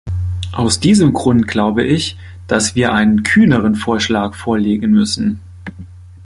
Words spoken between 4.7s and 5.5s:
müssen.